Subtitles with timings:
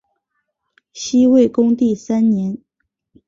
[0.93, 2.57] 西魏恭帝三年。